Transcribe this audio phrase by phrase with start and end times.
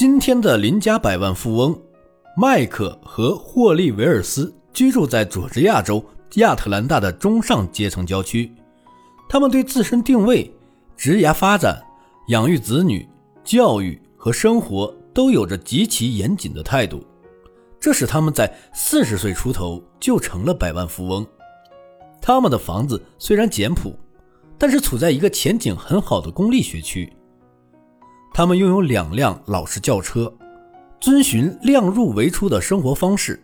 [0.00, 1.78] 今天的邻家百万富翁
[2.34, 6.02] 麦克和霍利维尔斯居住在佐治亚州
[6.36, 8.50] 亚特兰大的中上阶层郊区。
[9.28, 10.50] 他们对自身定位、
[10.96, 11.78] 职业发展、
[12.28, 13.06] 养育子女、
[13.44, 17.04] 教育和生活都有着极其严谨的态度，
[17.78, 21.26] 这使他们在四十岁出头就成了百万富翁。
[22.22, 23.94] 他们的房子虽然简朴，
[24.56, 27.12] 但是处在一个前景很好的公立学区。
[28.32, 30.32] 他们拥有两辆老式轿车，
[31.00, 33.42] 遵循量入为出的生活方式。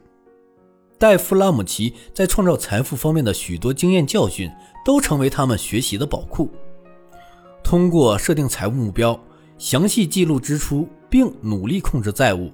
[0.99, 4.51] 戴夫·拉姆齐在创造财富方面的许多经验教训。
[4.87, 6.49] 都成为他们学习的宝库。
[7.65, 9.19] 通过设定财务目标、
[9.59, 12.53] 详细记录支出，并努力控制债务，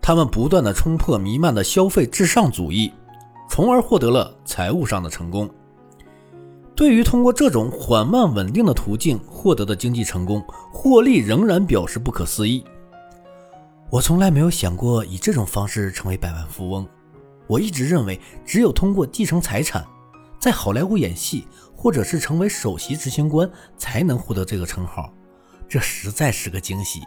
[0.00, 2.92] 他们不断地冲破弥漫的消费至上主义，
[3.48, 5.50] 从而获得了财务上的成功。
[6.80, 12.64] 对于通过这种缓慢稳定的途径获得的经济成功，霍利仍然表示不可思议。
[13.90, 16.88] 我从来没有想过以这种方式成为百万富翁。
[17.46, 19.86] 我一直认为，只有通过继承财产。
[20.38, 25.12] 在好莱坞演戏，或者是成为首席执行官，才能获得这个称号，
[25.68, 27.00] 这实在是个惊喜。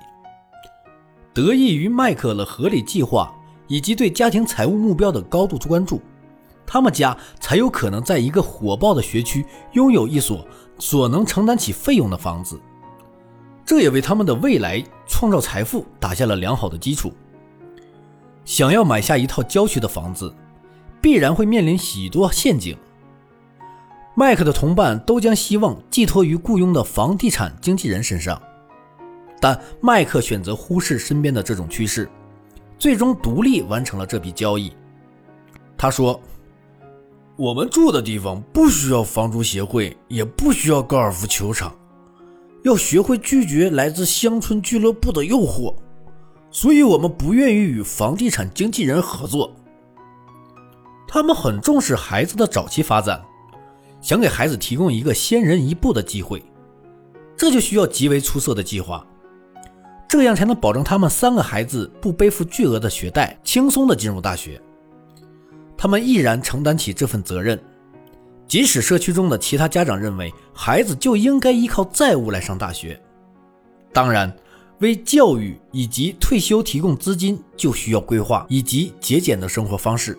[1.33, 3.33] 得益于迈克的合理计划
[3.67, 5.99] 以及对家庭财务目标的高度关注，
[6.73, 10.43] 他们家才有可能在一个火爆的学区拥有一所
[10.79, 12.59] 所能承担起费用的房子。
[13.63, 17.13] 这也为他们的未来创造财富打下了良好的基础。
[18.43, 20.33] 想要买下一套郊区的房子，
[20.99, 22.75] 必然会面临许多陷阱。
[24.15, 28.41] 麦克的同伴都将希望寄托于雇佣的房地产经纪人身上，
[29.39, 32.09] 但麦克选择忽视身边的这种趋势，
[32.79, 34.73] 最终独立完成了这笔交易。
[35.77, 36.19] 他说
[37.35, 41.75] ：“我们住的地方不需要房租协会，也不需要高尔夫球场，
[42.63, 45.73] 要学会拒绝来自乡村俱乐部的诱惑，
[46.51, 49.51] 所以我们不愿意与房地产经纪人合作。
[51.07, 53.21] 他们很重视孩子的早期发展。”
[53.99, 56.43] 想给孩子提供一个先人一步的机会，
[57.37, 59.07] 这就需要极为出色的计划，
[60.09, 64.61] 这样才能保证他们三个孩子不背负巨额的学贷，轻松的进入大学。
[65.83, 67.61] 他们毅然承担起这份责任，
[68.47, 72.97] 即使社区中的其他家长认为孩子就应该依靠债务来上大学。
[73.91, 74.33] 当然，
[74.79, 80.17] 为教育以及退休提供资金，就需要规划以及节俭的生活方式。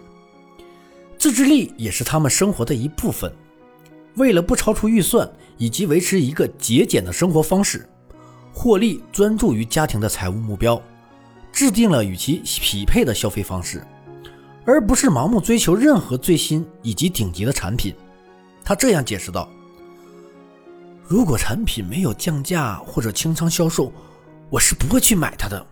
[1.16, 3.32] 自制力也是他们生活的一部分。
[4.16, 5.26] 为了不超出预算
[5.56, 7.88] 以及维持一个节俭的生活方式，
[8.52, 10.78] 霍利专注于家庭的财务目标，
[11.50, 13.82] 制定了与其匹配的消费方式，
[14.66, 17.94] 而不是盲目追求任何最新以及顶级的产品。
[18.64, 19.48] 他这样解释道
[21.06, 23.92] ：“如果产品没有降价或者清仓销售，
[24.48, 25.66] 我是不会去买它的。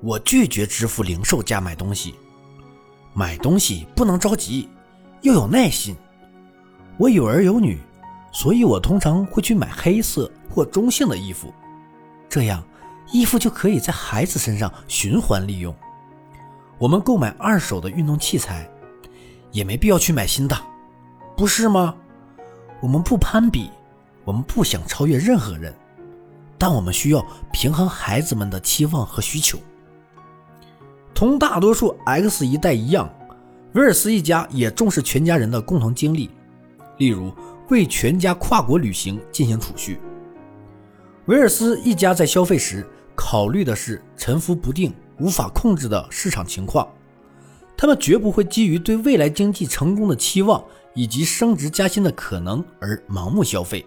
[0.00, 2.14] 我拒绝支付零售价买东西。
[3.12, 4.68] 买东西不能着急，
[5.22, 5.96] 要有耐心。”
[6.98, 7.80] 我有儿有女，
[8.32, 11.52] 所以我通常会去买黑色或中性的衣服，
[12.28, 12.62] 这样
[13.10, 15.74] 衣服就可以在孩子身上循环利用。
[16.82, 18.68] 我们购买二手的运动器材，
[19.52, 20.58] 也没必要去买新的，
[21.36, 21.94] 不是吗？
[22.80, 23.70] 我们不攀比，
[24.24, 25.72] 我们不想超越任何人，
[26.58, 29.60] 但我们需要平衡孩子们的期望和需求。
[31.14, 33.08] 同大多数 X 一代一样，
[33.74, 36.32] 威尔斯一家也重视全家人的共同经历。
[36.98, 37.32] 例如，
[37.68, 40.00] 为全家跨国旅行进行储蓄。
[41.26, 42.84] 威尔斯一家在消费时
[43.14, 46.88] 考虑的是沉浮不定、无法控制的市场情况，
[47.76, 50.64] 他们绝不会基于对未来经济成功的期望
[50.94, 53.84] 以及升职加薪的可能而盲目消费。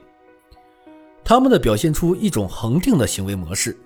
[1.23, 3.77] 他们的表现出一种恒定的行为模式，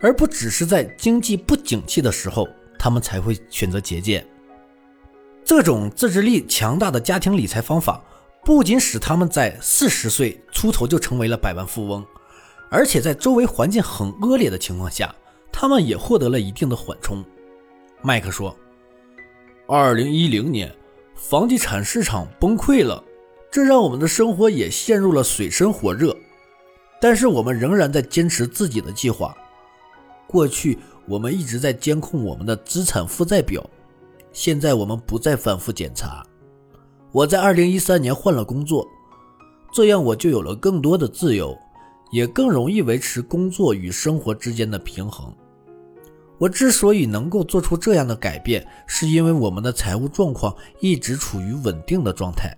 [0.00, 2.48] 而不只是在经济不景气的时候，
[2.78, 4.26] 他们才会选择节俭。
[5.44, 8.02] 这种自制力强大的家庭理财方法。
[8.42, 12.02] 不仅使他们在四十岁出头就成为了百万富翁，
[12.70, 15.14] 而且在周围环境很恶劣的情况下，
[15.52, 17.24] 他们也获得了一定的缓冲。
[18.02, 18.56] 麦克说
[19.68, 20.74] ：“二零一零年，
[21.14, 23.02] 房地产市场崩溃了，
[23.50, 26.16] 这让我们的生活也陷入了水深火热。
[27.00, 29.34] 但是我们仍然在坚持自己的计划。
[30.26, 33.64] 过去我们一直在监控我们的资产负债表，
[34.32, 36.24] 现在我们不再反复检查。”
[37.12, 38.86] 我在二零一三年换了工作，
[39.72, 41.58] 这样我就有了更多的自由，
[42.12, 45.34] 也更容易维持工作与生活之间的平衡。
[46.40, 52.56] 我之所以能够做出这样的改变，是因为我们的财务状况一直处于稳定的状态。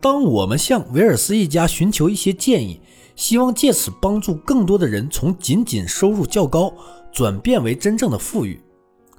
[0.00, 2.80] 当我们向维尔斯一家寻求一些建议，
[3.14, 6.74] 希望借此帮助更多的人从仅仅收入较高
[7.12, 8.60] 转变为真正的富裕。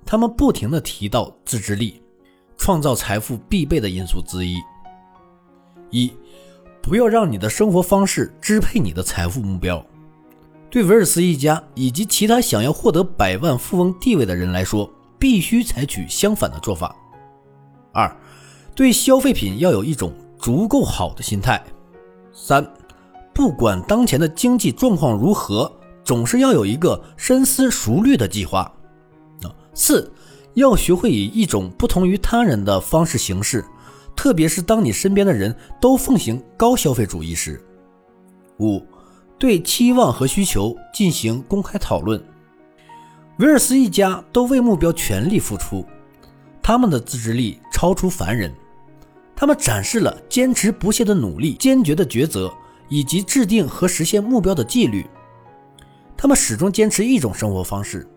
[0.06, 2.02] 他们不停地提到自制力，
[2.58, 4.58] 创造财富必备的因素之一。
[5.90, 6.12] 一，
[6.82, 9.82] 不要让你的生活方式支配你的财富目标。
[10.74, 14.90] 对维尔斯一家以及其他想要获得百万富翁地位的人来说，
[15.20, 16.96] 必须采取相反的做法。
[17.92, 18.12] 二，
[18.74, 21.64] 对消费品要有一种足够好的心态。
[22.34, 22.68] 三，
[23.36, 25.72] 不管当前的经济状况如何，
[26.04, 28.62] 总是要有一个深思熟虑的计划。
[29.44, 30.12] 啊，四，
[30.56, 33.64] 要学会以一种不同于他人的方式行事，
[34.16, 37.64] 特别是当你身边的人都奉行高消费主义时。
[38.58, 38.82] 五。
[39.38, 42.24] 对期望和需求进行公开讨论。
[43.40, 45.86] 威尔斯一家都为目标全力付出，
[46.62, 48.54] 他们的自制力超出凡人。
[49.36, 52.54] 他们展示了坚持不懈的努力、坚决的抉择
[52.88, 55.06] 以及制定和实现目标的纪律。
[56.16, 58.08] 他们始终坚持一种生活方式，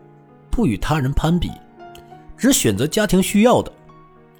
[0.50, 1.50] 不与他人攀比，
[2.36, 3.72] 只选择家庭需要的。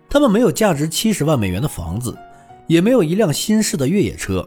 [0.09, 2.17] 他们没有价值七十万美元的房子，
[2.67, 4.47] 也没有一辆新式的越野车，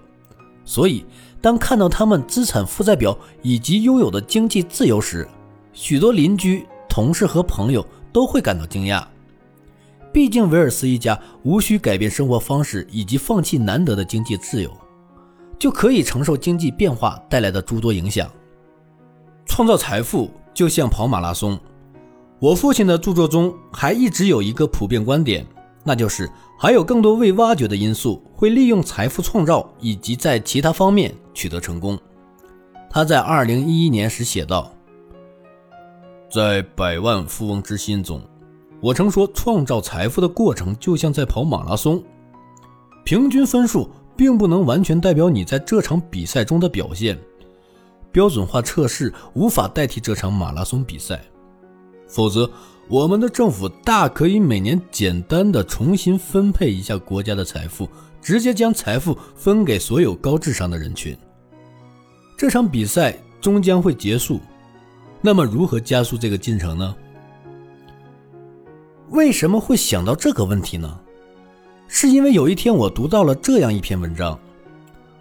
[0.64, 1.04] 所以。
[1.41, 5.27] 当看到他们资产负债表以及拥有的经济自由时，
[5.71, 9.03] 许多邻居、同事和朋友都会感到惊讶。
[10.12, 14.71] 毕竟，维尔斯一家无需改变生活方式以及放弃难得的经济自由，
[15.57, 18.30] 就可以承受经济变化带来的诸多影响。
[19.45, 21.59] 创造财富就像跑马拉松。
[22.39, 25.45] 我父亲的著作中还一直有一个普遍观点。
[25.84, 31.98] 那就是还有更多未挖掘的因素会利用财富创造以及在其他方面取得成功。
[32.90, 34.72] 他在二零一一年时写道
[36.30, 38.22] ：“在百万富翁之心中，
[38.81, 42.04] 我曾说，创造财富的过程就像在跑马拉松，
[43.06, 47.18] 平均分数并不能完全代表你在这场比赛中的表现，
[48.12, 51.24] 标准化测试无法代替这场马拉松比赛，
[52.08, 52.50] 否则。”
[52.89, 57.88] 我们的政府大可以每年简单的重新分配一下国家的财富，
[58.19, 61.15] 直接将财富分给所有高智商的人群。
[62.36, 64.39] 这场比赛终将会结束，
[65.21, 66.95] 那么如何加速这个进程呢？
[69.09, 71.00] 为什么会想到这个问题呢？
[71.88, 74.39] 是因为有一天我读到了这样一篇文章，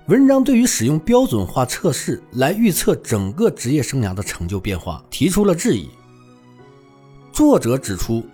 [0.06, 5.90] 文章对于使用标准化测试来预测整个职业生涯的成就变化提出了质疑。
[7.38, 8.26] 作者指出，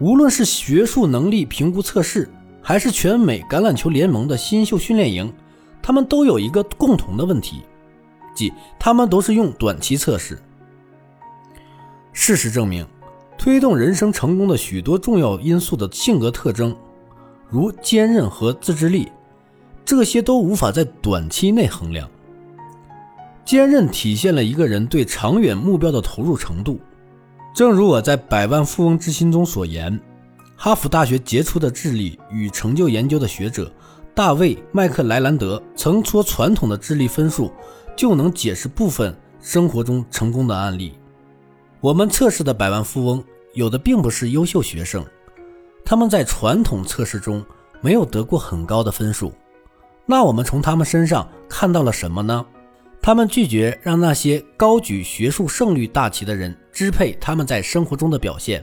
[0.00, 2.28] 无论是学术能力评估测试，
[2.60, 5.32] 还是全美橄榄球联盟的新秀训练营，
[5.80, 7.62] 他们都有一个共同的问题，
[8.34, 10.36] 即他们都是用短期测试。
[12.12, 12.84] 事实证明，
[13.38, 16.76] 推动人生成功的许多重要因素的性格特征，
[17.48, 19.12] 如坚韧和自制力，
[19.84, 22.10] 这些都无法在短期内衡量。
[23.44, 26.80] 坚韧体现了一个人对长远目标的投入程度。
[27.58, 30.00] 正如我在《百万富翁之心》中所言，
[30.54, 33.68] 哈佛大学杰出的智力与成就研究的学者
[34.14, 37.52] 大卫·麦克莱兰德曾说：“传统的智力分数
[37.96, 40.96] 就能解释部分生活中成功的案例。
[41.80, 43.24] 我们测试的百万富翁
[43.54, 45.04] 有的并不是优秀学生，
[45.84, 47.44] 他们在传统测试中
[47.80, 49.32] 没有得过很高的分数。
[50.06, 52.46] 那我们从他们身上看到了什么呢？”
[53.08, 58.62] 他们拒绝让那些高举学术胜率大旗的人支配他们在生活中的表现。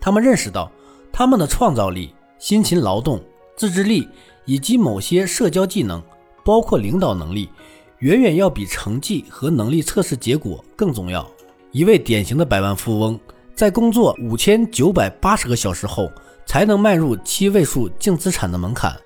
[0.00, 0.72] 他们认识到，
[1.12, 3.22] 他们的创造力、辛勤劳动、
[3.54, 4.08] 自制力
[4.46, 6.02] 以及某些社交技能，
[6.42, 7.50] 包括领导能力，
[7.98, 11.30] 远远要比成绩和能力测试结果更重要。
[11.70, 13.20] 一位典型的百万富翁
[13.54, 16.10] 在工作五千九百八十个小时后，
[16.46, 18.96] 才能迈入七位数净资产的门槛。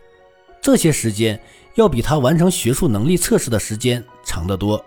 [0.63, 1.41] 这些时间。
[1.75, 4.83] 要比他完成学术能力测试的时间长得多。